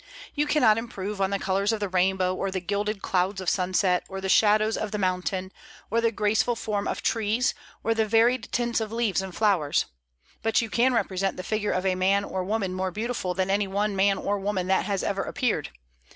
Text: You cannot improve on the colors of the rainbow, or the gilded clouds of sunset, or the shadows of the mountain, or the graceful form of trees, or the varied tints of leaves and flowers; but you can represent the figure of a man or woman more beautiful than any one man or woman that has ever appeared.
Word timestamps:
You 0.33 0.47
cannot 0.47 0.79
improve 0.79 1.21
on 1.21 1.29
the 1.29 1.37
colors 1.37 1.71
of 1.71 1.79
the 1.79 1.87
rainbow, 1.87 2.33
or 2.33 2.49
the 2.49 2.59
gilded 2.59 3.03
clouds 3.03 3.39
of 3.39 3.51
sunset, 3.51 4.03
or 4.09 4.19
the 4.19 4.29
shadows 4.29 4.75
of 4.75 4.89
the 4.89 4.97
mountain, 4.97 5.51
or 5.91 6.01
the 6.01 6.11
graceful 6.11 6.55
form 6.55 6.87
of 6.87 7.03
trees, 7.03 7.53
or 7.83 7.93
the 7.93 8.07
varied 8.07 8.51
tints 8.51 8.81
of 8.81 8.91
leaves 8.91 9.21
and 9.21 9.35
flowers; 9.35 9.85
but 10.41 10.59
you 10.59 10.71
can 10.71 10.93
represent 10.93 11.37
the 11.37 11.43
figure 11.43 11.69
of 11.69 11.85
a 11.85 11.93
man 11.93 12.23
or 12.23 12.43
woman 12.43 12.73
more 12.73 12.89
beautiful 12.89 13.35
than 13.35 13.51
any 13.51 13.67
one 13.67 13.95
man 13.95 14.17
or 14.17 14.39
woman 14.39 14.65
that 14.65 14.85
has 14.85 15.03
ever 15.03 15.21
appeared. 15.21 15.69